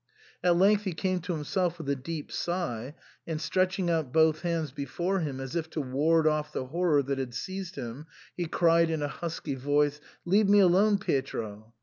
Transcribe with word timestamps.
At 0.43 0.55
length 0.57 0.85
he 0.85 0.93
came 0.93 1.19
to 1.19 1.33
himself 1.33 1.77
with 1.77 1.87
a 1.87 1.95
deep 1.95 2.31
sigh, 2.31 2.95
and, 3.27 3.39
stretching 3.39 3.87
out 3.91 4.11
both 4.11 4.41
hands 4.41 4.71
before 4.71 5.19
him 5.19 5.39
as 5.39 5.55
if 5.55 5.69
to 5.69 5.79
ward 5.81 6.25
oflE 6.25 6.51
the 6.53 6.65
horror 6.65 7.03
that 7.03 7.19
had 7.19 7.35
seized 7.35 7.75
him, 7.75 8.07
he 8.35 8.47
cried 8.47 8.89
in 8.89 9.03
a 9.03 9.07
husky 9.07 9.53
voice, 9.53 10.01
"Leave 10.25 10.49
me 10.49 10.57
alone, 10.57 10.97
Pietro." 10.97 11.75